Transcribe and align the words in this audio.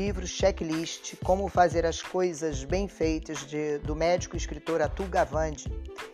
livro 0.00 0.26
Checklist 0.26 1.14
Como 1.22 1.46
Fazer 1.46 1.84
as 1.84 2.00
Coisas 2.00 2.64
Bem 2.64 2.88
Feitas 2.88 3.46
de, 3.46 3.76
do 3.80 3.94
médico 3.94 4.34
e 4.34 4.38
escritor 4.38 4.80
Atul 4.80 5.06
Gawande. 5.08 5.66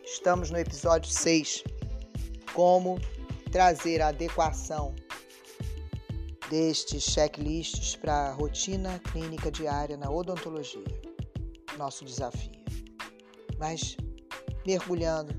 Estamos 0.04 0.50
no 0.50 0.58
episódio 0.58 1.08
6. 1.08 1.62
Como 2.52 2.98
trazer 3.52 4.02
a 4.02 4.08
adequação 4.08 4.92
destes 6.50 7.04
checklists 7.04 7.94
para 7.94 8.30
a 8.30 8.32
rotina 8.32 8.98
clínica 9.12 9.52
diária 9.52 9.96
na 9.96 10.10
odontologia. 10.10 10.82
Nosso 11.78 12.04
desafio. 12.04 12.50
Mas 13.56 13.96
mergulhando 14.66 15.32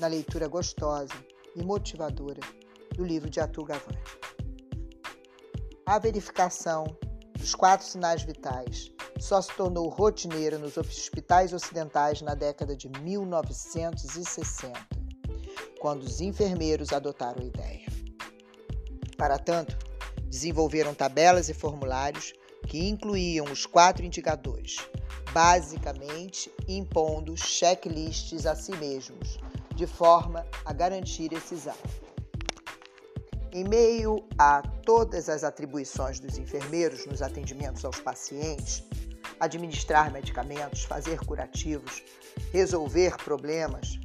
na 0.00 0.08
leitura 0.08 0.48
gostosa 0.48 1.14
e 1.54 1.62
motivadora 1.62 2.40
do 2.96 3.04
livro 3.04 3.30
de 3.30 3.38
Atul 3.38 3.64
Gawande. 3.64 4.02
A 5.86 6.00
verificação 6.00 6.84
dos 7.42 7.54
quatro 7.56 7.84
sinais 7.84 8.22
vitais 8.22 8.92
só 9.18 9.42
se 9.42 9.52
tornou 9.56 9.88
rotineira 9.88 10.58
nos 10.58 10.76
hospitais 10.76 11.52
ocidentais 11.52 12.22
na 12.22 12.36
década 12.36 12.76
de 12.76 12.88
1960, 12.88 14.72
quando 15.80 16.04
os 16.04 16.20
enfermeiros 16.20 16.92
adotaram 16.92 17.42
a 17.42 17.44
ideia. 17.44 17.88
Para 19.16 19.40
tanto, 19.40 19.76
desenvolveram 20.28 20.94
tabelas 20.94 21.48
e 21.48 21.54
formulários 21.54 22.32
que 22.68 22.88
incluíam 22.88 23.46
os 23.46 23.66
quatro 23.66 24.04
indicadores, 24.04 24.76
basicamente 25.32 26.48
impondo 26.68 27.36
checklists 27.36 28.46
a 28.46 28.54
si 28.54 28.70
mesmos, 28.76 29.40
de 29.74 29.88
forma 29.88 30.46
a 30.64 30.72
garantir 30.72 31.32
esse 31.32 31.54
exame. 31.54 32.11
Em 33.54 33.64
meio 33.64 34.24
a 34.38 34.62
todas 34.62 35.28
as 35.28 35.44
atribuições 35.44 36.18
dos 36.18 36.38
enfermeiros 36.38 37.04
nos 37.04 37.20
atendimentos 37.20 37.84
aos 37.84 38.00
pacientes, 38.00 38.82
administrar 39.38 40.10
medicamentos, 40.10 40.84
fazer 40.84 41.18
curativos, 41.18 42.02
resolver 42.50 43.14
problemas, 43.18 44.00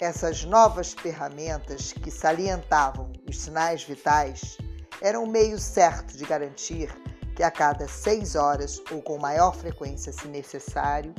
essas 0.00 0.44
novas 0.44 0.94
ferramentas 0.94 1.92
que 1.92 2.10
salientavam 2.10 3.12
os 3.28 3.38
sinais 3.38 3.84
vitais 3.84 4.58
eram 5.00 5.22
um 5.22 5.30
meio 5.30 5.60
certo 5.60 6.16
de 6.16 6.24
garantir 6.24 6.92
que 7.36 7.44
a 7.44 7.52
cada 7.52 7.86
seis 7.86 8.34
horas 8.34 8.82
ou 8.90 9.00
com 9.00 9.16
maior 9.16 9.54
frequência, 9.54 10.12
se 10.12 10.26
necessário, 10.26 11.14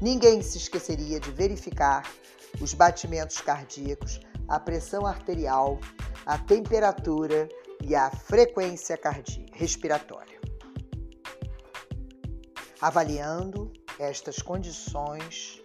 ninguém 0.00 0.42
se 0.42 0.58
esqueceria 0.58 1.20
de 1.20 1.30
verificar 1.30 2.02
os 2.60 2.74
batimentos 2.74 3.40
cardíacos 3.40 4.18
a 4.50 4.58
pressão 4.58 5.06
arterial, 5.06 5.78
a 6.26 6.36
temperatura 6.36 7.48
e 7.82 7.94
a 7.94 8.10
frequência 8.10 8.96
cardíaca 8.98 9.56
respiratória. 9.56 10.40
Avaliando 12.80 13.72
estas 13.98 14.42
condições 14.42 15.62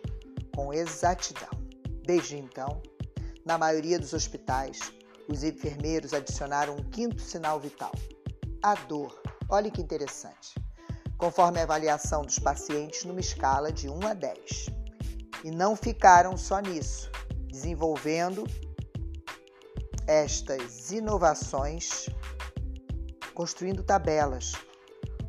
com 0.56 0.72
exatidão. 0.72 1.50
Desde 2.06 2.38
então, 2.38 2.82
na 3.44 3.58
maioria 3.58 3.98
dos 3.98 4.14
hospitais, 4.14 4.80
os 5.28 5.44
enfermeiros 5.44 6.14
adicionaram 6.14 6.76
um 6.76 6.84
quinto 6.92 7.20
sinal 7.22 7.60
vital, 7.60 7.92
a 8.62 8.76
dor. 8.76 9.20
Olha 9.50 9.72
que 9.72 9.82
interessante. 9.82 10.54
Conforme 11.18 11.60
a 11.60 11.64
avaliação 11.64 12.22
dos 12.22 12.38
pacientes 12.38 13.04
numa 13.06 13.20
escala 13.20 13.72
de 13.72 13.90
1 13.90 14.08
a 14.08 14.14
10. 14.14 14.66
E 15.44 15.50
não 15.50 15.76
ficaram 15.76 16.38
só 16.38 16.60
nisso, 16.60 17.10
desenvolvendo 17.48 18.46
estas 20.08 20.92
inovações 20.92 22.08
construindo 23.34 23.84
tabelas 23.84 24.54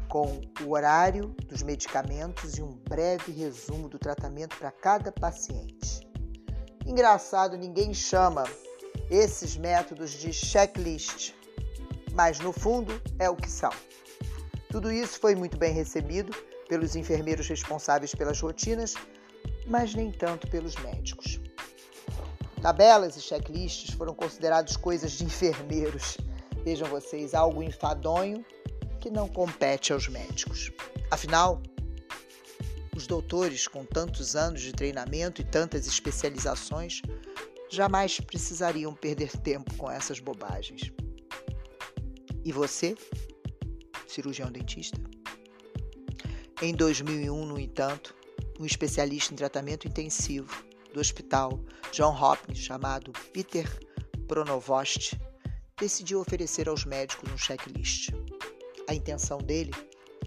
com 0.08 0.40
o 0.64 0.72
horário 0.72 1.34
dos 1.48 1.62
medicamentos 1.62 2.56
e 2.58 2.62
um 2.62 2.72
breve 2.88 3.32
resumo 3.32 3.88
do 3.88 3.98
tratamento 3.98 4.56
para 4.56 4.70
cada 4.70 5.10
paciente. 5.10 6.00
Engraçado, 6.86 7.56
ninguém 7.56 7.92
chama 7.92 8.44
esses 9.10 9.56
métodos 9.56 10.12
de 10.12 10.32
checklist, 10.32 11.32
mas 12.12 12.38
no 12.38 12.52
fundo 12.52 13.00
é 13.18 13.28
o 13.28 13.36
que 13.36 13.50
são. 13.50 13.72
Tudo 14.70 14.92
isso 14.92 15.18
foi 15.18 15.34
muito 15.34 15.56
bem 15.58 15.72
recebido 15.72 16.32
pelos 16.68 16.96
enfermeiros 16.96 17.48
responsáveis 17.48 18.14
pelas 18.14 18.40
rotinas, 18.40 18.94
mas 19.66 19.94
nem 19.94 20.10
tanto 20.12 20.48
pelos 20.48 20.76
médicos. 20.76 21.35
Tabelas 22.66 23.16
e 23.16 23.20
checklists 23.20 23.94
foram 23.94 24.12
considerados 24.12 24.76
coisas 24.76 25.12
de 25.12 25.22
enfermeiros. 25.22 26.16
Vejam 26.64 26.88
vocês, 26.88 27.32
algo 27.32 27.62
enfadonho 27.62 28.44
que 29.00 29.08
não 29.08 29.28
compete 29.28 29.92
aos 29.92 30.08
médicos. 30.08 30.72
Afinal, 31.08 31.62
os 32.96 33.06
doutores 33.06 33.68
com 33.68 33.84
tantos 33.84 34.34
anos 34.34 34.62
de 34.62 34.72
treinamento 34.72 35.40
e 35.40 35.44
tantas 35.44 35.86
especializações 35.86 37.02
jamais 37.70 38.18
precisariam 38.18 38.92
perder 38.92 39.30
tempo 39.36 39.72
com 39.76 39.88
essas 39.88 40.18
bobagens. 40.18 40.90
E 42.44 42.50
você, 42.50 42.96
cirurgião 44.08 44.50
dentista? 44.50 45.00
Em 46.60 46.74
2001, 46.74 47.46
no 47.46 47.60
entanto, 47.60 48.12
um 48.58 48.66
especialista 48.66 49.32
em 49.32 49.36
tratamento 49.36 49.86
intensivo 49.86 50.66
do 50.92 51.00
hospital 51.00 51.60
John 51.92 52.14
Hopkins, 52.14 52.58
chamado 52.58 53.12
Peter 53.32 53.68
Pronovost, 54.26 55.18
decidiu 55.78 56.20
oferecer 56.20 56.68
aos 56.68 56.84
médicos 56.84 57.30
um 57.30 57.36
checklist. 57.36 58.10
A 58.88 58.94
intenção 58.94 59.38
dele 59.38 59.72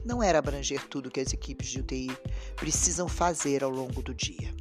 não 0.06 0.22
era 0.22 0.40
abranger 0.40 0.88
tudo 0.88 1.12
que 1.12 1.20
as 1.20 1.34
equipes 1.34 1.70
de 1.70 1.80
UTI 1.80 2.10
precisam 2.56 3.08
fazer 3.08 3.64
ao 3.64 3.70
longo 3.70 4.02
do 4.02 4.14
dia. 4.14 4.54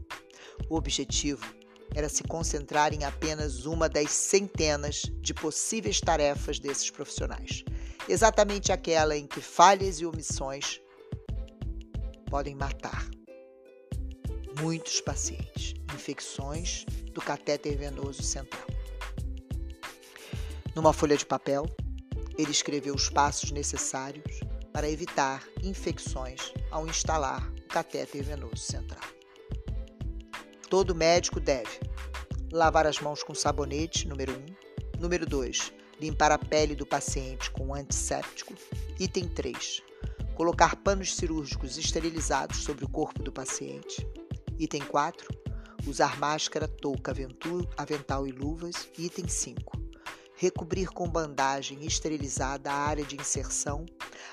O 0.68 0.76
objetivo 0.76 1.44
era 1.94 2.08
se 2.08 2.22
concentrar 2.22 2.92
em 2.92 3.04
apenas 3.04 3.64
uma 3.64 3.88
das 3.88 4.10
centenas 4.10 5.02
de 5.20 5.32
possíveis 5.32 6.00
tarefas 6.00 6.58
desses 6.58 6.90
profissionais, 6.90 7.64
exatamente 8.08 8.72
aquela 8.72 9.16
em 9.16 9.26
que 9.26 9.40
falhas 9.40 10.00
e 10.00 10.06
omissões 10.06 10.80
podem 12.30 12.54
matar 12.54 13.08
muitos 14.60 15.00
pacientes 15.00 15.74
infecções 15.94 16.84
do 17.12 17.20
catéter 17.20 17.76
venoso 17.76 18.22
central. 18.22 18.66
Numa 20.74 20.92
folha 20.92 21.16
de 21.16 21.26
papel, 21.26 21.66
ele 22.36 22.50
escreveu 22.50 22.94
os 22.94 23.08
passos 23.08 23.50
necessários 23.50 24.40
para 24.72 24.88
evitar 24.88 25.44
infecções 25.62 26.52
ao 26.70 26.86
instalar 26.86 27.50
o 27.64 27.68
catéter 27.68 28.22
venoso 28.22 28.58
central. 28.58 29.02
Todo 30.70 30.94
médico 30.94 31.40
deve 31.40 31.80
lavar 32.52 32.86
as 32.86 33.00
mãos 33.00 33.22
com 33.22 33.34
sabonete, 33.34 34.06
número 34.06 34.32
1. 34.32 34.36
Um. 34.36 35.00
Número 35.00 35.26
2. 35.26 35.72
Limpar 36.00 36.32
a 36.32 36.38
pele 36.38 36.74
do 36.74 36.86
paciente 36.86 37.50
com 37.50 37.74
antisséptico. 37.74 38.54
Item 38.98 39.28
3. 39.28 39.82
Colocar 40.34 40.76
panos 40.76 41.16
cirúrgicos 41.16 41.76
esterilizados 41.76 42.58
sobre 42.58 42.84
o 42.84 42.88
corpo 42.88 43.22
do 43.22 43.32
paciente. 43.32 44.06
Item 44.58 44.80
4. 44.80 45.28
Usar 45.86 46.18
máscara, 46.18 46.66
touca, 46.66 47.14
avental 47.76 48.26
e 48.26 48.32
luvas. 48.32 48.88
Item 48.98 49.28
5. 49.28 49.78
Recobrir 50.34 50.88
com 50.88 51.08
bandagem 51.08 51.84
esterilizada 51.84 52.70
a 52.70 52.74
área 52.74 53.04
de 53.04 53.16
inserção 53.16 53.86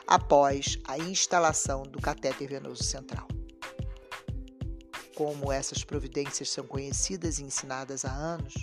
após 0.08 0.80
a 0.88 0.98
instalação 0.98 1.84
do 1.84 2.02
catéter 2.02 2.48
venoso 2.48 2.84
central. 2.84 3.28
Como 5.16 5.52
essas 5.52 5.84
providências 5.84 6.50
são 6.50 6.66
conhecidas 6.66 7.40
e 7.40 7.44
ensinadas 7.44 8.04
há 8.04 8.12
anos, 8.12 8.54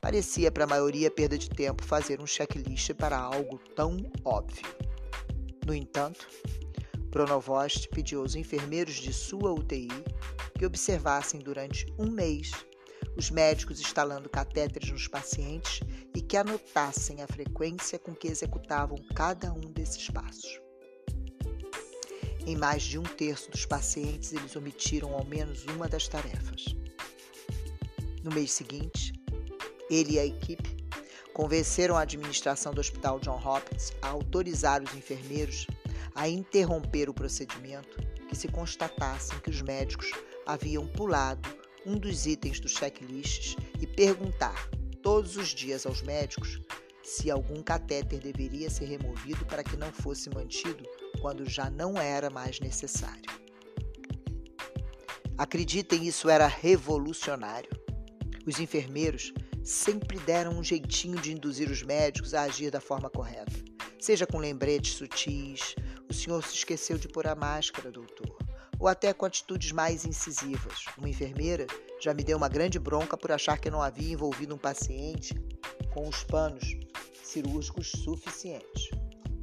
parecia 0.00 0.50
para 0.50 0.64
a 0.64 0.66
maioria 0.68 1.10
perda 1.10 1.38
de 1.38 1.48
tempo 1.48 1.84
fazer 1.84 2.20
um 2.20 2.26
checklist 2.26 2.92
para 2.94 3.16
algo 3.16 3.58
tão 3.74 3.96
óbvio. 4.24 4.66
No 5.64 5.72
entanto, 5.72 6.28
Pronovost 7.14 7.88
pediu 7.90 8.22
aos 8.22 8.34
enfermeiros 8.34 8.96
de 8.96 9.12
sua 9.12 9.52
UTI 9.52 9.88
que 10.56 10.64
observassem 10.64 11.40
durante 11.40 11.86
um 11.98 12.10
mês 12.10 12.52
os 13.16 13.30
médicos 13.30 13.80
instalando 13.80 14.28
catéteres 14.28 14.90
nos 14.90 15.06
pacientes 15.06 15.80
e 16.14 16.20
que 16.20 16.36
anotassem 16.36 17.22
a 17.22 17.26
frequência 17.26 17.98
com 17.98 18.14
que 18.14 18.28
executavam 18.28 18.98
cada 19.14 19.52
um 19.52 19.60
desses 19.60 20.08
passos. 20.08 20.60
Em 22.46 22.56
mais 22.56 22.82
de 22.82 22.98
um 22.98 23.02
terço 23.02 23.50
dos 23.50 23.64
pacientes, 23.64 24.32
eles 24.32 24.54
omitiram 24.54 25.14
ao 25.14 25.24
menos 25.24 25.64
uma 25.64 25.88
das 25.88 26.08
tarefas. 26.08 26.64
No 28.22 28.30
mês 28.32 28.52
seguinte, 28.52 29.12
ele 29.88 30.14
e 30.14 30.18
a 30.18 30.26
equipe 30.26 30.74
convenceram 31.32 31.96
a 31.96 32.02
administração 32.02 32.72
do 32.72 32.80
Hospital 32.80 33.18
John 33.18 33.40
Hopkins 33.42 33.92
a 34.02 34.08
autorizar 34.08 34.82
os 34.82 34.94
enfermeiros 34.94 35.66
a 36.14 36.28
interromper 36.28 37.08
o 37.08 37.14
procedimento 37.14 37.98
que 38.28 38.36
se 38.36 38.48
constatassem 38.48 39.38
que 39.40 39.50
os 39.50 39.60
médicos 39.62 40.10
haviam 40.46 40.86
pulado 40.86 41.48
um 41.86 41.98
dos 41.98 42.26
itens 42.26 42.60
do 42.60 42.68
checklist 42.68 43.56
e 43.80 43.86
perguntar 43.86 44.68
todos 45.02 45.36
os 45.36 45.48
dias 45.48 45.84
aos 45.84 46.02
médicos 46.02 46.60
se 47.02 47.30
algum 47.30 47.62
catéter 47.62 48.18
deveria 48.18 48.70
ser 48.70 48.86
removido 48.86 49.44
para 49.44 49.62
que 49.62 49.76
não 49.76 49.92
fosse 49.92 50.30
mantido 50.30 50.84
quando 51.20 51.48
já 51.48 51.68
não 51.68 51.98
era 51.98 52.30
mais 52.30 52.58
necessário. 52.60 53.30
Acreditem, 55.36 56.06
isso 56.06 56.30
era 56.30 56.46
revolucionário. 56.46 57.70
Os 58.46 58.58
enfermeiros 58.60 59.32
sempre 59.62 60.18
deram 60.20 60.58
um 60.58 60.62
jeitinho 60.62 61.20
de 61.20 61.32
induzir 61.32 61.70
os 61.70 61.82
médicos 61.82 62.34
a 62.34 62.42
agir 62.42 62.70
da 62.70 62.80
forma 62.80 63.10
correta, 63.10 63.52
seja 63.98 64.26
com 64.26 64.38
lembretes 64.38 64.94
sutis, 64.94 65.74
o 66.08 66.12
senhor 66.12 66.44
se 66.44 66.54
esqueceu 66.54 66.98
de 66.98 67.08
pôr 67.08 67.26
a 67.26 67.34
máscara, 67.34 67.90
doutor, 67.90 68.36
ou 68.78 68.88
até 68.88 69.12
com 69.12 69.24
atitudes 69.24 69.72
mais 69.72 70.04
incisivas. 70.04 70.84
Uma 70.98 71.08
enfermeira 71.08 71.66
já 72.00 72.12
me 72.12 72.22
deu 72.24 72.36
uma 72.36 72.48
grande 72.48 72.78
bronca 72.78 73.16
por 73.16 73.32
achar 73.32 73.58
que 73.58 73.70
não 73.70 73.82
havia 73.82 74.12
envolvido 74.12 74.54
um 74.54 74.58
paciente 74.58 75.34
com 75.92 76.08
os 76.08 76.24
panos 76.24 76.64
cirúrgicos 77.22 77.90
suficientes. 77.90 78.90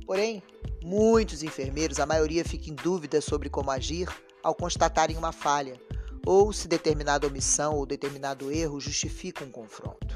Porém, 0.06 0.44
muitos 0.83 1.44
enfermeiros, 1.44 2.00
a 2.00 2.06
maioria 2.06 2.44
fica 2.44 2.69
em 2.69 2.75
dúvida 2.75 3.22
sobre 3.22 3.50
como 3.50 3.72
agir 3.72 4.07
ao 4.44 4.56
constatarem 4.56 5.18
uma 5.18 5.31
falha 5.31 5.80
ou 6.25 6.51
se 6.54 6.68
determinada 6.68 7.27
omissão 7.27 7.75
ou 7.75 7.86
determinado 7.86 8.51
erro 8.51 8.80
justifica 8.80 9.44
um 9.44 9.51
confronto. 9.51 10.11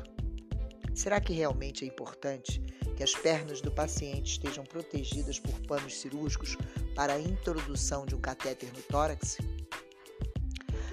Será 0.95 1.19
que 1.19 1.33
realmente 1.33 1.83
é 1.83 1.87
importante 1.89 2.61
que 2.95 3.03
as 3.03 3.13
pernas 3.13 3.59
do 3.59 3.69
paciente 3.69 4.31
estejam 4.31 4.63
protegidas 4.63 5.37
por 5.37 5.53
panos 5.67 5.99
cirúrgicos 5.99 6.57
para 6.95 7.13
a 7.13 7.19
introdução 7.19 8.05
de 8.05 8.15
um 8.15 8.21
catéter 8.21 8.71
no 8.71 8.81
tórax? 8.83 9.37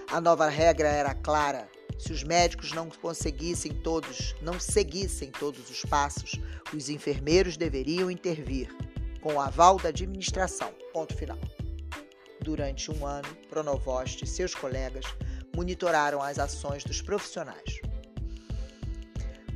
A 0.09 0.21
nova 0.21 0.49
regra 0.49 0.89
era 0.89 1.15
clara: 1.15 1.71
se 2.01 2.13
os 2.13 2.25
médicos 2.25 2.73
não 2.73 2.91
conseguissem 2.91 3.73
todos, 3.73 4.35
não 4.43 4.59
seguissem 4.59 5.31
todos 5.31 5.71
os 5.71 5.83
passos, 5.85 6.33
os 6.75 6.89
enfermeiros 6.89 7.57
deveriam 7.57 8.11
intervir, 8.11 8.75
com 9.21 9.35
o 9.35 9.41
aval 9.41 9.79
da 9.79 9.91
administração. 9.91 10.75
Ponto 10.93 11.17
final. 11.17 11.39
Durante 12.41 12.91
um 12.91 13.07
ano, 13.07 13.29
Pronovost 13.49 14.25
e 14.25 14.27
seus 14.27 14.53
colegas 14.53 15.05
monitoraram 15.55 16.21
as 16.21 16.41
ações 16.41 16.83
dos 16.83 17.01
profissionais. 17.01 17.92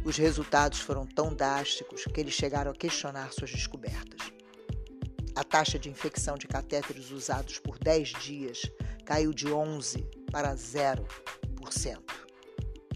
Os 0.06 0.17
resultados 0.17 0.79
foram 0.79 1.05
tão 1.05 1.35
drásticos 1.35 2.05
que 2.05 2.20
eles 2.20 2.32
chegaram 2.32 2.70
a 2.70 2.75
questionar 2.76 3.32
suas 3.32 3.50
descobertas. 3.50 4.20
A 5.35 5.43
taxa 5.43 5.81
de 5.81 5.91
infecção 5.91 6.37
de 6.38 6.47
catéteres 6.47 7.11
usados 7.11 7.58
por 7.58 7.76
10 7.76 8.11
dias 8.20 8.62
caiu 9.05 9.35
de 9.35 9.49
11 9.49 10.08
para 10.31 10.55
0%. 10.55 11.05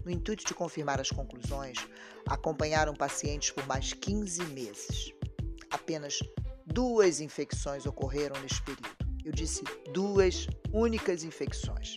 No 0.05 0.09
intuito 0.09 0.45
de 0.45 0.53
confirmar 0.53 1.01
as 1.01 1.09
conclusões, 1.09 1.79
acompanharam 2.25 2.93
pacientes 2.93 3.51
por 3.51 3.67
mais 3.67 3.91
15 3.91 4.45
meses. 4.45 5.11
Apenas 5.69 6.17
duas 6.65 7.19
infecções 7.19 7.85
ocorreram 7.85 8.39
neste 8.41 8.61
período. 8.61 8.95
Eu 9.25 9.33
disse 9.33 9.65
duas 9.91 10.47
únicas 10.71 11.25
infecções. 11.25 11.95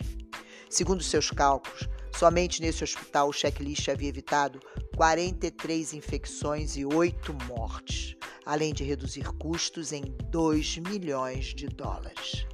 Segundo 0.69 1.01
seus 1.01 1.31
cálculos, 1.31 1.87
somente 2.13 2.61
nesse 2.61 2.83
hospital 2.83 3.29
o 3.29 3.33
checklist 3.33 3.87
havia 3.87 4.09
evitado 4.09 4.59
43 4.95 5.93
infecções 5.93 6.77
e 6.77 6.85
8 6.85 7.33
mortes, 7.49 8.15
além 8.45 8.73
de 8.73 8.83
reduzir 8.83 9.25
custos 9.33 9.91
em 9.91 10.03
2 10.31 10.77
milhões 10.77 11.53
de 11.53 11.67
dólares. 11.67 12.45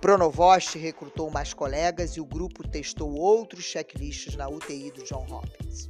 Pronovost 0.00 0.76
recrutou 0.76 1.30
mais 1.30 1.54
colegas 1.54 2.16
e 2.16 2.20
o 2.20 2.26
grupo 2.26 2.66
testou 2.66 3.14
outros 3.14 3.64
checklists 3.64 4.34
na 4.34 4.48
UTI 4.48 4.90
do 4.90 5.04
John 5.04 5.24
Hopkins. 5.30 5.88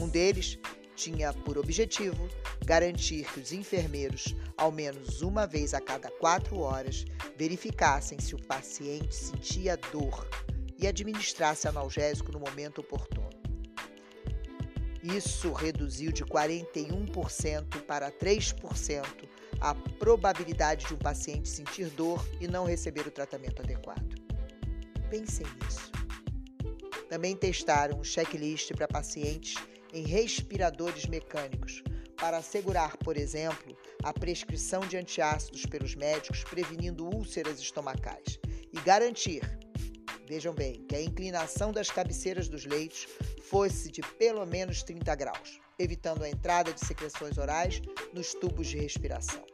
Um 0.00 0.08
deles 0.08 0.56
tinha 0.94 1.32
por 1.32 1.58
objetivo 1.58 2.28
garantir 2.64 3.24
que 3.32 3.40
os 3.40 3.52
enfermeiros, 3.52 4.36
ao 4.56 4.70
menos 4.70 5.20
uma 5.20 5.48
vez 5.48 5.74
a 5.74 5.80
cada 5.80 6.08
quatro 6.08 6.60
horas, 6.60 7.04
verificassem 7.36 8.20
se 8.20 8.36
o 8.36 8.46
paciente 8.46 9.12
sentia 9.12 9.76
dor 9.90 10.28
e 10.78 10.86
administrasse 10.86 11.66
analgésico 11.66 12.30
no 12.30 12.38
momento 12.38 12.80
oportuno. 12.80 13.21
Isso 15.02 15.52
reduziu 15.52 16.12
de 16.12 16.24
41% 16.24 17.82
para 17.82 18.10
3% 18.10 19.04
a 19.60 19.74
probabilidade 19.74 20.86
de 20.86 20.94
um 20.94 20.98
paciente 20.98 21.48
sentir 21.48 21.86
dor 21.90 22.24
e 22.40 22.46
não 22.46 22.64
receber 22.64 23.06
o 23.06 23.10
tratamento 23.10 23.62
adequado. 23.62 24.14
Pensem 25.10 25.46
nisso. 25.60 25.90
Também 27.08 27.36
testaram 27.36 27.98
um 27.98 28.04
checklist 28.04 28.72
para 28.74 28.88
pacientes 28.88 29.54
em 29.92 30.06
respiradores 30.06 31.06
mecânicos 31.06 31.82
para 32.16 32.38
assegurar, 32.38 32.96
por 32.98 33.16
exemplo, 33.16 33.76
a 34.02 34.12
prescrição 34.12 34.80
de 34.80 34.96
antiácidos 34.96 35.66
pelos 35.66 35.94
médicos 35.94 36.44
prevenindo 36.44 37.04
úlceras 37.04 37.60
estomacais 37.60 38.38
e 38.72 38.80
garantir, 38.80 39.42
vejam 40.32 40.54
bem, 40.54 40.82
que 40.88 40.96
a 40.96 41.02
inclinação 41.02 41.70
das 41.70 41.90
cabeceiras 41.90 42.48
dos 42.48 42.64
leitos 42.64 43.06
fosse 43.42 43.90
de 43.90 44.00
pelo 44.00 44.46
menos 44.46 44.82
30 44.82 45.14
graus, 45.14 45.60
evitando 45.78 46.22
a 46.22 46.28
entrada 46.30 46.72
de 46.72 46.80
secreções 46.80 47.36
orais 47.36 47.82
nos 48.14 48.32
tubos 48.32 48.66
de 48.66 48.78
respiração. 48.78 49.44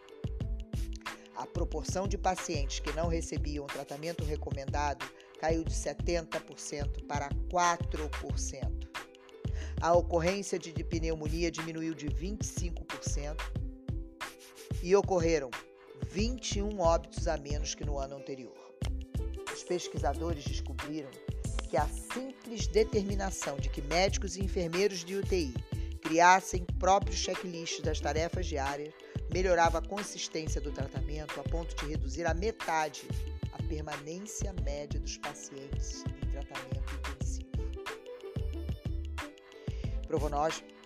A 1.34 1.44
proporção 1.46 2.06
de 2.06 2.16
pacientes 2.16 2.78
que 2.78 2.92
não 2.92 3.08
recebiam 3.08 3.64
o 3.64 3.68
tratamento 3.68 4.22
recomendado 4.22 5.04
caiu 5.40 5.64
de 5.64 5.74
70% 5.74 7.06
para 7.08 7.28
4% 7.50 8.78
a 9.80 9.92
ocorrência 9.92 10.58
de 10.58 10.72
pneumonia 10.84 11.50
diminuiu 11.52 11.94
de 11.94 12.08
25% 12.08 13.36
e 14.82 14.94
ocorreram 14.94 15.50
21 16.10 16.80
óbitos 16.80 17.28
a 17.28 17.36
menos 17.36 17.76
que 17.76 17.84
no 17.84 17.96
ano 17.98 18.16
anterior. 18.16 18.57
Pesquisadores 19.68 20.44
descobriram 20.44 21.10
que 21.68 21.76
a 21.76 21.86
simples 21.86 22.66
determinação 22.66 23.58
de 23.58 23.68
que 23.68 23.82
médicos 23.82 24.36
e 24.36 24.42
enfermeiros 24.42 25.04
de 25.04 25.14
UTI 25.14 25.52
criassem 26.00 26.64
próprios 26.78 27.18
checklists 27.18 27.82
das 27.82 28.00
tarefas 28.00 28.46
diárias 28.46 28.94
melhorava 29.30 29.78
a 29.78 29.82
consistência 29.82 30.58
do 30.58 30.72
tratamento 30.72 31.38
a 31.38 31.42
ponto 31.42 31.76
de 31.76 31.90
reduzir 31.90 32.24
a 32.24 32.32
metade 32.32 33.06
a 33.52 33.62
permanência 33.64 34.54
média 34.64 34.98
dos 34.98 35.18
pacientes 35.18 36.02
em 36.22 36.30
tratamento 36.30 36.94
intensivo. 36.94 37.48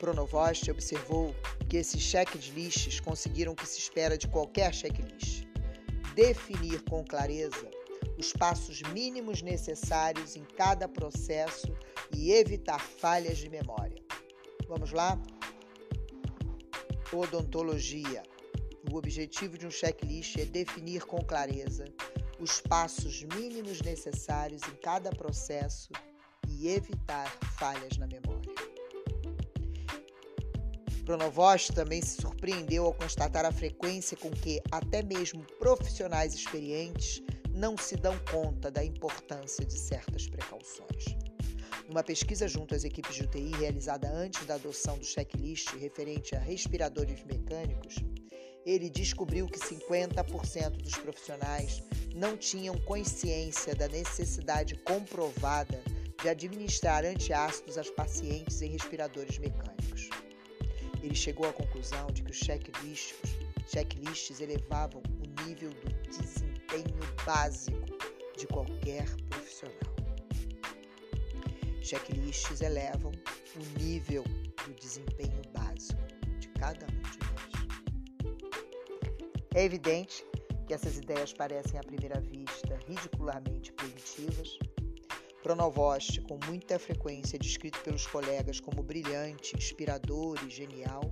Pronovost 0.00 0.68
observou 0.68 1.32
que 1.68 1.76
esses 1.76 2.02
checklists 2.02 2.98
conseguiram 2.98 3.52
o 3.52 3.56
que 3.56 3.66
se 3.66 3.78
espera 3.78 4.18
de 4.18 4.26
qualquer 4.26 4.74
checklist: 4.74 5.46
definir 6.16 6.82
com 6.82 7.04
clareza 7.04 7.70
os 8.22 8.32
passos 8.32 8.80
mínimos 8.92 9.42
necessários 9.42 10.36
em 10.36 10.44
cada 10.44 10.86
processo 10.88 11.76
e 12.14 12.30
evitar 12.30 12.78
falhas 12.78 13.38
de 13.38 13.48
memória. 13.48 14.00
Vamos 14.68 14.92
lá? 14.92 15.20
Odontologia. 17.12 18.22
O 18.88 18.96
objetivo 18.96 19.58
de 19.58 19.66
um 19.66 19.72
checklist 19.72 20.36
é 20.38 20.44
definir 20.44 21.02
com 21.04 21.18
clareza 21.24 21.84
os 22.38 22.60
passos 22.60 23.24
mínimos 23.24 23.80
necessários 23.80 24.62
em 24.68 24.76
cada 24.76 25.10
processo 25.10 25.90
e 26.48 26.68
evitar 26.68 27.28
falhas 27.58 27.98
na 27.98 28.06
memória. 28.06 28.52
Pronovost 31.04 31.72
também 31.72 32.00
se 32.00 32.22
surpreendeu 32.22 32.84
ao 32.84 32.94
constatar 32.94 33.44
a 33.44 33.50
frequência 33.50 34.16
com 34.16 34.30
que 34.30 34.62
até 34.70 35.02
mesmo 35.02 35.44
profissionais 35.58 36.32
experientes 36.34 37.20
não 37.54 37.76
se 37.76 37.96
dão 37.96 38.18
conta 38.30 38.70
da 38.70 38.84
importância 38.84 39.64
de 39.64 39.78
certas 39.78 40.26
precauções. 40.26 41.16
Numa 41.88 42.02
pesquisa 42.02 42.48
junto 42.48 42.74
às 42.74 42.84
equipes 42.84 43.14
de 43.14 43.24
UTI 43.24 43.52
realizada 43.58 44.08
antes 44.08 44.46
da 44.46 44.54
adoção 44.54 44.98
do 44.98 45.04
checklist 45.04 45.74
referente 45.74 46.34
a 46.34 46.40
respiradores 46.40 47.22
mecânicos, 47.24 47.96
ele 48.64 48.88
descobriu 48.88 49.46
que 49.46 49.58
50% 49.58 50.82
dos 50.82 50.96
profissionais 50.96 51.82
não 52.14 52.36
tinham 52.36 52.78
consciência 52.82 53.74
da 53.74 53.88
necessidade 53.88 54.76
comprovada 54.76 55.82
de 56.22 56.28
administrar 56.28 57.04
antiácidos 57.04 57.76
aos 57.76 57.90
pacientes 57.90 58.62
em 58.62 58.70
respiradores 58.70 59.38
mecânicos 59.38 59.82
ele 61.02 61.14
chegou 61.14 61.48
à 61.48 61.52
conclusão 61.52 62.06
de 62.12 62.22
que 62.22 62.30
os 62.30 62.38
checklists, 62.38 63.36
checklists 63.66 64.40
elevavam 64.40 65.02
o 65.18 65.44
nível 65.44 65.70
do 65.70 66.08
desempenho 66.08 66.51
básico 67.24 67.78
de 68.36 68.46
qualquer 68.46 69.04
profissional. 69.28 69.94
Checklists 71.82 72.60
elevam 72.60 73.12
o 73.56 73.78
nível 73.80 74.24
do 74.66 74.74
desempenho 74.74 75.42
básico 75.52 76.00
de 76.38 76.48
cada 76.48 76.86
um 76.86 77.02
de 77.02 77.18
nós. 77.18 78.36
É 79.54 79.64
evidente 79.64 80.24
que 80.66 80.74
essas 80.74 80.96
ideias 80.96 81.32
parecem 81.32 81.78
à 81.78 81.82
primeira 81.82 82.20
vista 82.20 82.78
ridicularmente 82.86 83.72
primitivas, 83.72 84.58
Pronovost, 85.42 86.20
com 86.20 86.38
muita 86.46 86.78
frequência 86.78 87.36
descrito 87.36 87.80
pelos 87.80 88.06
colegas 88.06 88.60
como 88.60 88.80
brilhante, 88.80 89.56
inspirador 89.56 90.38
e 90.46 90.50
genial, 90.50 91.02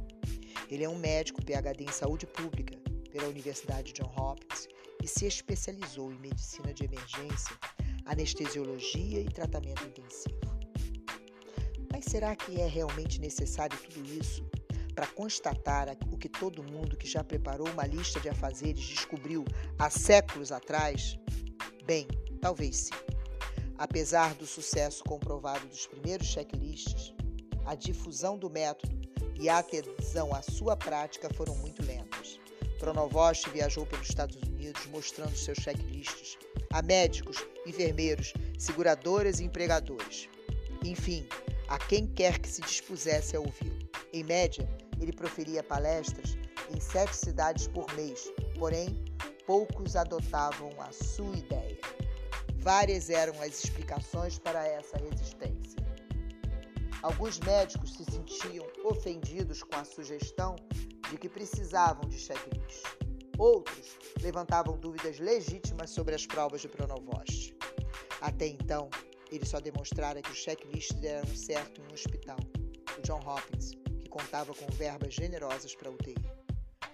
ele 0.71 0.85
é 0.85 0.89
um 0.89 0.97
médico 0.97 1.45
PhD 1.45 1.83
em 1.83 1.91
saúde 1.91 2.29
pública 2.29 2.79
pela 3.11 3.27
Universidade 3.27 3.93
John 3.93 4.13
Hopkins 4.17 4.69
e 5.03 5.09
se 5.09 5.27
especializou 5.27 6.13
em 6.13 6.19
medicina 6.19 6.73
de 6.73 6.85
emergência, 6.85 7.57
anestesiologia 8.05 9.21
e 9.21 9.29
tratamento 9.29 9.85
intensivo. 9.87 10.41
Mas 11.93 12.05
será 12.05 12.35
que 12.37 12.61
é 12.61 12.67
realmente 12.67 13.21
necessário 13.21 13.77
tudo 13.79 14.05
isso 14.15 14.45
para 14.95 15.07
constatar 15.07 15.89
o 16.11 16.19
que 16.19 16.29
todo 16.29 16.63
mundo 16.63 16.97
que 16.97 17.09
já 17.09 17.25
preparou 17.25 17.69
uma 17.69 17.87
lista 17.87 18.21
de 18.21 18.29
afazeres 18.29 18.85
descobriu 18.85 19.45
há 19.79 19.89
séculos 19.89 20.53
atrás? 20.53 21.19
Bem, 21.85 22.07
talvez 22.41 22.77
sim. 22.77 22.95
Apesar 23.79 24.35
do 24.35 24.47
sucesso 24.47 25.03
comprovado 25.05 25.67
dos 25.67 25.87
primeiros 25.87 26.27
checklists, 26.27 27.15
a 27.65 27.75
difusão 27.75 28.37
do 28.39 28.51
método 28.51 29.01
e 29.41 29.49
a 29.49 29.59
adesão 29.59 30.35
à 30.35 30.43
sua 30.43 30.77
prática 30.77 31.33
foram 31.33 31.57
muito 31.57 31.83
lentas. 31.83 32.39
Pronovost 32.81 33.49
viajou 33.51 33.85
pelos 33.85 34.09
Estados 34.09 34.37
Unidos 34.37 34.87
mostrando 34.87 35.37
seus 35.37 35.59
checklists 35.59 36.39
a 36.73 36.81
médicos, 36.81 37.37
enfermeiros, 37.67 38.33
seguradoras 38.59 39.39
e 39.39 39.45
empregadores. 39.45 40.31
Enfim, 40.83 41.27
a 41.69 41.79
quem 41.79 42.07
quer 42.07 42.39
que 42.39 42.49
se 42.49 42.63
dispusesse 42.63 43.37
a 43.37 43.41
ouvi-lo. 43.41 43.79
Em 44.15 44.25
média, 44.25 44.67
ele 44.99 45.13
proferia 45.13 45.63
palestras 45.63 46.39
em 46.75 46.81
sete 46.81 47.15
cidades 47.15 47.69
por 47.69 47.93
mês, 47.95 48.33
porém, 48.59 49.05
poucos 49.47 49.95
adotavam 49.95 50.71
a 50.81 50.91
sua 50.91 51.37
ideia. 51.37 51.79
Várias 52.57 53.11
eram 53.11 53.39
as 53.43 53.63
explicações 53.63 54.39
para 54.39 54.67
essa 54.67 54.97
resistência. 54.97 55.79
Alguns 57.03 57.39
médicos 57.41 57.95
se 57.95 58.05
sentiam 58.05 58.67
ofendidos 58.85 59.63
com 59.63 59.77
a 59.77 59.85
sugestão 59.85 60.57
de 61.11 61.19
que 61.19 61.29
precisavam 61.29 62.09
de 62.09 62.19
checklist. 62.19 62.85
Outros 63.37 63.99
levantavam 64.23 64.79
dúvidas 64.79 65.19
legítimas 65.19 65.91
sobre 65.91 66.15
as 66.15 66.25
provas 66.25 66.61
de 66.61 66.69
Pronovost. 66.69 67.55
Até 68.21 68.47
então, 68.47 68.89
ele 69.31 69.45
só 69.45 69.61
demonstrara 69.61 70.23
que 70.23 70.31
os 70.31 70.39
checklists 70.39 70.97
deram 71.01 71.35
certo 71.35 71.81
em 71.81 71.85
um 71.85 71.95
hospital, 71.95 72.39
o 72.97 73.03
John 73.03 73.21
Hopkins, 73.27 73.73
que 74.01 74.09
contava 74.09 74.55
com 74.55 74.67
verbas 74.73 75.15
generosas 75.15 75.75
para 75.75 75.91
UTI. 75.91 76.15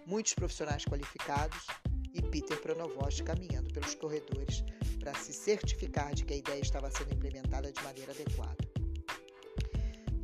Muitos 0.07 0.35
profissionais 0.35 0.85
qualificados 0.85 1.67
e 2.15 2.23
Peter 2.23 2.61
Pronovost 2.63 3.23
caminhando 3.23 3.73
pelos 3.73 3.95
corredores 3.95 4.65
para 5.01 5.15
se 5.15 5.33
certificar 5.33 6.15
de 6.15 6.25
que 6.25 6.35
a 6.35 6.37
ideia 6.37 6.61
estava 6.61 6.91
sendo 6.91 7.13
implementada 7.13 7.71
de 7.71 7.83
maneira 7.83 8.13
adequada. 8.13 8.66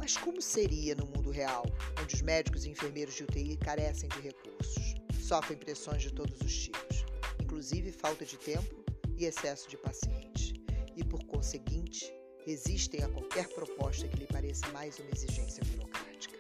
Mas 0.02 0.16
como 0.16 0.42
seria 0.42 0.97
no 0.97 1.06
mundo 1.06 1.30
real, 1.30 1.64
onde 2.02 2.16
os 2.16 2.23
médicos 2.23 2.64
e 2.64 2.71
enfermeiros 2.71 3.14
de 3.14 3.23
UTI 3.23 3.56
carecem 3.56 4.09
de 4.09 4.18
recursos, 4.18 4.94
sofrem 5.23 5.56
pressões 5.56 6.02
de 6.02 6.12
todos 6.12 6.40
os 6.40 6.52
tipos, 6.52 7.04
inclusive 7.40 7.92
falta 7.92 8.25
de 8.25 8.37
tempo 8.37 8.85
e 9.16 9.26
excesso 9.26 9.68
de 9.68 9.76
pacientes, 9.76 10.54
e 10.97 11.04
por 11.04 11.25
conseguinte, 11.26 12.12
resistem 12.44 13.04
a 13.04 13.09
qualquer 13.11 13.47
proposta 13.50 14.09
que 14.09 14.16
lhe 14.16 14.26
pareça 14.26 14.66
mais 14.73 14.99
uma 14.99 15.09
exigência 15.14 15.62
burocrática. 15.66 16.37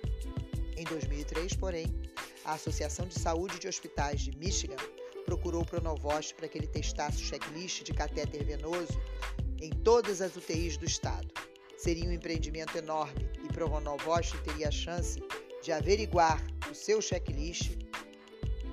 Em 0.76 0.82
2003, 0.82 1.54
porém, 1.54 1.86
a 2.44 2.54
Associação 2.54 3.06
de 3.06 3.16
Saúde 3.16 3.60
de 3.60 3.68
Hospitais 3.68 4.22
de 4.22 4.36
Michigan 4.36 4.74
procurou 5.24 5.62
o 5.62 5.66
Pronovost 5.66 6.34
para 6.34 6.48
que 6.48 6.58
ele 6.58 6.66
testasse 6.66 7.18
o 7.18 7.26
checklist 7.26 7.84
de 7.84 7.92
catéter 7.92 8.44
venoso 8.44 9.00
em 9.60 9.70
todas 9.70 10.20
as 10.20 10.34
UTIs 10.34 10.76
do 10.76 10.84
estado. 10.84 11.32
Seria 11.76 12.08
um 12.08 12.12
empreendimento 12.12 12.76
enorme 12.76 13.32
Pronovost 13.68 14.36
teria 14.38 14.68
a 14.68 14.70
chance 14.72 15.22
de 15.62 15.70
averiguar 15.70 16.44
o 16.68 16.74
seu 16.74 17.00
checklist 17.00 17.78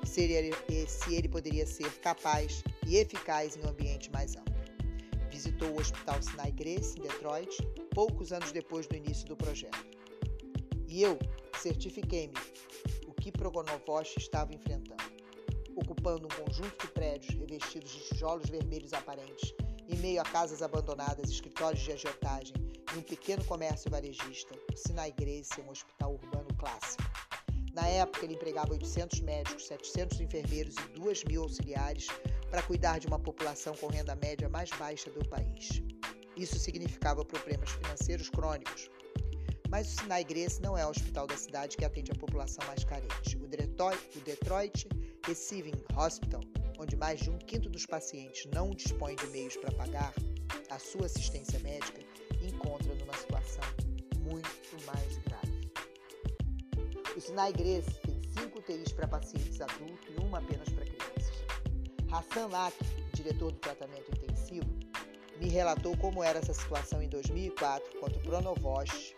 se 0.04 0.22
ele, 0.22 0.52
se 0.88 1.14
ele 1.14 1.30
poderia 1.30 1.66
ser 1.68 1.92
capaz 2.00 2.64
e 2.88 2.98
eficaz 2.98 3.56
em 3.56 3.62
um 3.64 3.70
ambiente 3.70 4.12
mais 4.12 4.36
amplo. 4.36 4.56
Visitou 5.30 5.70
o 5.70 5.80
Hospital 5.80 6.22
Sinai 6.24 6.52
Grace, 6.52 6.98
em 6.98 7.04
Detroit, 7.04 7.56
poucos 7.94 8.32
anos 8.32 8.52
depois 8.52 8.88
do 8.88 8.96
início 8.96 9.28
do 9.28 9.38
projeto. 9.38 9.86
E 10.88 11.04
eu 11.04 11.20
certifiquei-me 11.62 12.34
o 13.08 13.14
que 13.14 13.32
Pronovost 13.32 14.18
estava 14.18 14.54
enfrentando 14.56 15.10
ocupando 15.76 16.28
um 16.28 16.46
conjunto 16.46 16.86
de 16.86 16.92
prédios 16.92 17.34
revestidos 17.36 17.92
de 17.92 18.00
tijolos 18.10 18.50
vermelhos 18.50 18.94
aparentes, 18.94 19.54
em 19.90 19.98
meio 19.98 20.22
a 20.22 20.24
casas 20.24 20.62
abandonadas, 20.62 21.32
escritórios 21.32 21.82
de 21.82 21.92
agiotagem 21.92 22.54
e 22.96 23.00
um 23.00 23.02
pequeno 23.02 23.44
comércio 23.46 23.90
varejista, 23.90 24.56
o 24.72 24.78
Sinai 24.78 25.12
Grace 25.12 25.60
é 25.60 25.64
um 25.64 25.72
hospital 25.72 26.14
urbano 26.14 26.48
clássico. 26.58 27.04
Na 27.74 27.88
época, 27.88 28.26
ele 28.26 28.36
empregava 28.36 28.72
800 28.72 29.22
médicos, 29.22 29.66
700 29.68 30.22
enfermeiros 30.22 30.76
e 30.76 31.00
2 31.00 31.24
mil 31.24 31.42
auxiliares 31.44 32.08
para 32.52 32.62
cuidar 32.62 33.00
de 33.00 33.08
uma 33.08 33.20
população 33.20 33.76
com 33.78 33.88
renda 33.88 34.16
média 34.16 34.48
mais 34.48 34.70
baixa 34.72 35.10
do 35.10 35.28
país. 35.28 35.82
Isso 36.38 36.60
significava 36.60 37.26
problemas 37.26 37.72
financeiros 37.72 38.30
crônicos. 38.30 38.90
Mas 39.70 39.88
o 39.88 40.02
Sinai 40.02 40.24
Grace 40.24 40.62
não 40.62 40.78
é 40.78 40.86
o 40.86 40.90
hospital 40.90 41.28
da 41.28 41.38
cidade 41.38 41.78
que 41.78 41.86
atende 41.86 42.12
a 42.12 42.16
população 42.16 42.66
mais 42.68 42.84
carente. 42.84 43.38
O 43.38 43.48
Detroit, 43.48 44.18
o 44.18 44.22
Detroit 44.22 44.88
Receiving 45.26 45.84
Hospital, 45.96 46.42
onde 46.80 46.96
mais 46.96 47.20
de 47.20 47.30
um 47.30 47.38
quinto 47.38 47.70
dos 47.70 47.86
pacientes 47.86 48.50
não 48.54 48.72
dispõe 48.72 49.16
de 49.16 49.28
meios 49.28 49.58
para 49.58 49.72
pagar 49.74 50.14
a 50.70 50.80
sua 50.80 51.08
assistência 51.08 51.60
médica, 51.60 52.02
encontra 52.42 52.96
numa 52.96 53.14
situação 53.14 53.64
muito 54.20 54.50
mais 54.86 55.18
grave. 55.18 55.72
O 57.16 57.20
Sinai 57.20 57.52
Grace 57.52 57.92
tem 58.06 58.22
cinco 58.32 58.60
UTIs 58.60 58.94
para 58.94 59.08
pacientes 59.08 59.60
adultos 59.60 60.08
e 60.10 60.22
uma 60.22 60.38
apenas 60.38 60.70
para 60.70 60.86
crianças. 60.86 61.36
Hassan 62.10 62.48
Lak, 62.48 62.78
diretor 63.14 63.52
do 63.52 63.60
tratamento 63.60 64.10
intensivo, 64.12 64.70
me 65.38 65.50
relatou 65.50 65.98
como 65.98 66.24
era 66.24 66.40
essa 66.40 66.54
situação 66.54 67.02
em 67.02 67.10
2004, 67.10 68.00
quando 68.00 68.16
o 68.16 68.20
Pronovost 68.22 69.16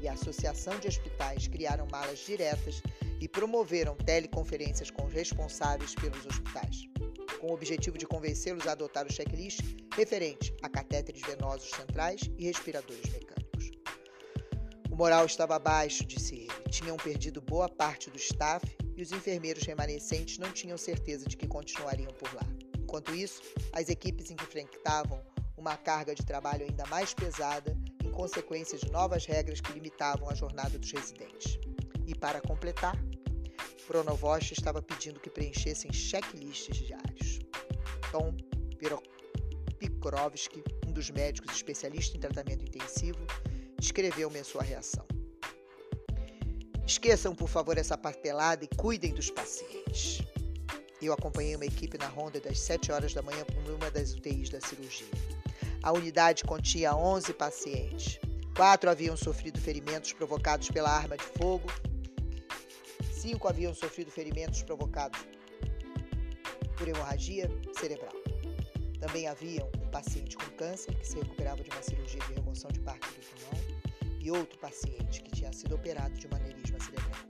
e 0.00 0.06
a 0.06 0.12
Associação 0.12 0.78
de 0.78 0.86
Hospitais 0.86 1.48
criaram 1.48 1.88
malas 1.90 2.20
diretas 2.20 2.82
e 3.20 3.28
promoveram 3.28 3.96
teleconferências 3.96 4.90
com 4.90 5.06
os 5.06 5.12
responsáveis 5.12 5.94
pelos 5.94 6.24
hospitais, 6.26 6.82
com 7.40 7.48
o 7.48 7.54
objetivo 7.54 7.98
de 7.98 8.06
convencê-los 8.06 8.66
a 8.66 8.72
adotar 8.72 9.06
o 9.06 9.12
checklist 9.12 9.60
referente 9.94 10.54
a 10.62 10.68
catéteres 10.68 11.22
venosos 11.22 11.70
centrais 11.70 12.20
e 12.38 12.44
respiradores 12.44 13.10
mecânicos. 13.10 13.70
O 14.90 14.96
moral 14.96 15.26
estava 15.26 15.58
baixo, 15.58 16.04
disse 16.04 16.34
ele. 16.34 16.70
Tinham 16.70 16.96
perdido 16.96 17.40
boa 17.40 17.68
parte 17.68 18.10
do 18.10 18.16
staff 18.16 18.64
e 18.96 19.02
os 19.02 19.12
enfermeiros 19.12 19.64
remanescentes 19.64 20.38
não 20.38 20.52
tinham 20.52 20.76
certeza 20.76 21.26
de 21.26 21.36
que 21.36 21.46
continuariam 21.46 22.12
por 22.14 22.32
lá. 22.34 22.42
Enquanto 22.78 23.14
isso, 23.14 23.42
as 23.72 23.88
equipes 23.88 24.30
enfrentavam 24.30 25.22
uma 25.56 25.76
carga 25.76 26.14
de 26.14 26.24
trabalho 26.24 26.64
ainda 26.64 26.86
mais 26.86 27.12
pesada 27.12 27.76
em 28.02 28.10
consequência 28.10 28.78
de 28.78 28.90
novas 28.90 29.26
regras 29.26 29.60
que 29.60 29.72
limitavam 29.72 30.28
a 30.30 30.34
jornada 30.34 30.78
dos 30.78 30.90
residentes. 30.90 31.58
E 32.06 32.14
para 32.14 32.40
completar, 32.40 32.96
Pronovost 33.88 34.52
estava 34.52 34.82
pedindo 34.82 35.18
que 35.18 35.30
preenchessem 35.30 35.90
checklists 35.90 36.76
diários. 36.76 37.38
Tom 38.12 38.36
Pikrovski, 39.78 40.62
um 40.86 40.92
dos 40.92 41.08
médicos 41.08 41.56
especialistas 41.56 42.14
em 42.14 42.20
tratamento 42.20 42.66
intensivo, 42.66 43.18
descreveu-me 43.78 44.40
a 44.40 44.44
sua 44.44 44.62
reação. 44.62 45.06
Esqueçam, 46.86 47.34
por 47.34 47.48
favor, 47.48 47.78
essa 47.78 47.96
papelada 47.96 48.62
e 48.62 48.68
cuidem 48.76 49.14
dos 49.14 49.30
pacientes. 49.30 50.20
Eu 51.00 51.14
acompanhei 51.14 51.56
uma 51.56 51.64
equipe 51.64 51.96
na 51.96 52.08
ronda 52.08 52.38
das 52.40 52.60
7 52.60 52.92
horas 52.92 53.14
da 53.14 53.22
manhã 53.22 53.42
por 53.46 53.72
uma 53.72 53.90
das 53.90 54.12
UTIs 54.12 54.50
da 54.50 54.60
cirurgia. 54.60 55.06
A 55.82 55.92
unidade 55.92 56.44
continha 56.44 56.94
11 56.94 57.32
pacientes. 57.32 58.18
Quatro 58.54 58.90
haviam 58.90 59.16
sofrido 59.16 59.58
ferimentos 59.58 60.12
provocados 60.12 60.70
pela 60.70 60.90
arma 60.90 61.16
de 61.16 61.24
fogo 61.24 61.72
Cinco 63.28 63.46
haviam 63.46 63.74
sofrido 63.74 64.10
ferimentos 64.10 64.62
provocados 64.62 65.20
por 66.78 66.88
hemorragia 66.88 67.46
cerebral. 67.78 68.14
Também 68.98 69.28
havia 69.28 69.66
um 69.66 69.90
paciente 69.90 70.34
com 70.34 70.46
câncer 70.56 70.94
que 70.94 71.06
se 71.06 71.18
recuperava 71.18 71.62
de 71.62 71.68
uma 71.68 71.82
cirurgia 71.82 72.22
de 72.26 72.32
remoção 72.32 72.70
de 72.70 72.80
parte 72.80 73.06
do 73.06 73.20
pulmão 73.26 74.18
e 74.18 74.30
outro 74.30 74.58
paciente 74.58 75.20
que 75.22 75.30
tinha 75.30 75.52
sido 75.52 75.74
operado 75.74 76.14
de 76.14 76.26
um 76.26 76.34
aneurisma 76.36 76.80
cerebral. 76.80 77.20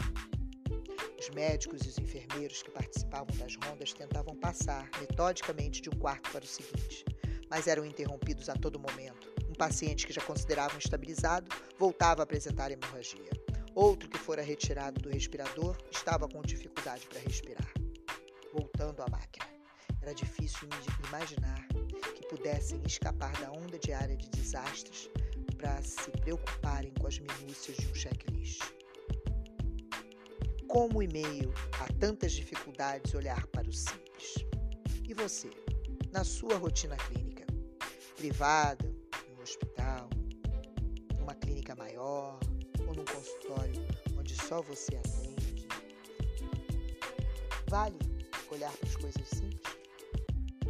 Os 1.19 1.31
médicos 1.31 1.83
e 1.85 1.88
os 1.88 1.99
enfermeiros 1.99 2.62
que 2.62 2.71
participavam 2.71 3.37
das 3.37 3.57
rondas 3.57 3.93
tentavam 3.93 4.37
passar 4.37 4.88
metodicamente 5.00 5.83
de 5.83 5.90
um 5.90 5.99
quarto 5.99 6.31
para 6.31 6.45
o 6.45 6.47
seguinte, 6.47 7.05
mas 7.50 7.67
eram 7.67 7.85
interrompidos 7.85 8.49
a 8.49 8.55
todo 8.55 8.78
momento. 8.78 9.35
Um 9.50 9.55
paciente 9.55 10.07
que 10.07 10.12
já 10.12 10.23
consideravam 10.23 10.78
estabilizado 10.78 11.49
voltava 11.76 12.23
a 12.23 12.25
apresentar 12.25 12.71
hemorragia. 12.71 13.48
Outro 13.78 14.08
que 14.08 14.18
fora 14.18 14.42
retirado 14.42 15.00
do 15.00 15.08
respirador 15.08 15.78
estava 15.92 16.28
com 16.28 16.42
dificuldade 16.42 17.06
para 17.06 17.20
respirar. 17.20 17.73
Voltando 18.52 19.00
à 19.02 19.08
máquina. 19.08 19.47
Era 20.02 20.12
difícil 20.12 20.68
imaginar 21.06 21.64
que 22.16 22.26
pudessem 22.26 22.82
escapar 22.85 23.30
da 23.40 23.52
onda 23.52 23.78
diária 23.78 24.16
de 24.16 24.28
desastres 24.30 25.08
para 25.56 25.80
se 25.80 26.11
preocuparem 26.11 26.92
com 26.94 27.06
as 27.06 27.20
minúcias 27.20 27.76
de 27.76 27.87
um 27.87 27.94
checklist. 27.94 28.64
Como 30.66 31.00
e 31.00 31.06
meio 31.06 31.54
a 31.80 31.87
tantas 32.00 32.32
dificuldades 32.32 33.14
olhar 33.14 33.47
para 33.47 33.68
o 33.68 33.73
simples? 33.73 34.44
E 35.08 35.14
você, 35.14 35.50
na 36.11 36.25
sua 36.25 36.56
rotina 36.56 36.97
clínica, 36.97 37.47
privada, 38.16 38.92
no 39.37 39.40
hospital, 39.40 40.11
numa 41.16 41.37
clínica 41.37 41.76
maior 41.76 42.40
ou 42.88 42.95
num 42.95 43.04
consultório 43.04 43.87
onde 44.18 44.35
só 44.35 44.62
você 44.62 44.97
atende? 44.97 45.68
Vale 47.68 47.99
olhar 48.50 48.73
para 48.73 48.88
as 48.88 48.97
coisas 48.97 49.28
simples 49.28 49.61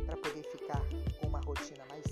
para 0.04 0.16
poder 0.16 0.42
ficar 0.50 0.82
com 1.20 1.28
uma 1.28 1.40
rotina 1.40 1.84
mais 1.88 2.04